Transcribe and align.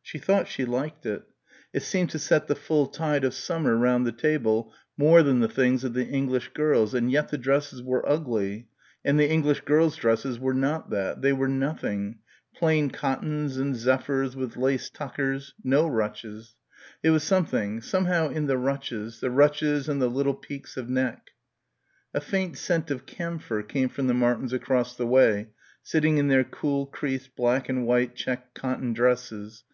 She 0.00 0.18
thought 0.18 0.46
she 0.46 0.64
liked 0.64 1.06
it. 1.06 1.22
It 1.72 1.82
seemed 1.82 2.10
to 2.10 2.18
set 2.18 2.46
the 2.46 2.54
full 2.54 2.86
tide 2.86 3.24
of 3.24 3.32
summer 3.34 3.74
round 3.76 4.06
the 4.06 4.12
table 4.12 4.72
more 4.96 5.22
than 5.22 5.40
the 5.40 5.48
things 5.48 5.84
of 5.84 5.94
the 5.94 6.04
English 6.06 6.50
girls 6.52 6.92
and 6.92 7.10
yet 7.10 7.30
the 7.30 7.38
dresses 7.38 7.82
were 7.82 8.06
ugly 8.08 8.68
and 9.04 9.18
the 9.18 9.28
English 9.28 9.62
girls' 9.62 9.96
dresses 9.96 10.38
were 10.38 10.52
not 10.54 10.90
that... 10.90 11.22
they 11.22 11.32
were 11.32 11.48
nothing... 11.48 12.18
plain 12.54 12.90
cottons 12.90 13.56
and 13.56 13.74
zephyrs 13.74 14.36
with 14.36 14.56
lace 14.58 14.88
tuckers 14.90 15.54
no 15.64 15.88
ruches. 15.88 16.56
It 17.02 17.10
was 17.10 17.24
something... 17.24 17.80
somehow 17.80 18.28
in 18.28 18.46
the 18.46 18.58
ruches 18.58 19.18
the 19.20 19.30
ruches 19.30 19.88
and 19.88 20.00
the 20.00 20.10
little 20.10 20.34
peaks 20.34 20.76
of 20.76 20.90
neck. 20.90 21.30
A 22.12 22.20
faint 22.20 22.58
scent 22.58 22.90
of 22.90 23.06
camphor 23.06 23.62
came 23.62 23.88
from 23.88 24.08
the 24.08 24.14
Martins 24.14 24.52
across 24.52 24.94
the 24.94 25.06
way, 25.06 25.48
sitting 25.82 26.18
in 26.18 26.28
their 26.28 26.44
cool 26.44 26.84
creased 26.86 27.34
black 27.34 27.68
and 27.70 27.86
white 27.86 28.14
check 28.14 28.52
cotton 28.54 28.92
dresses. 28.92 29.64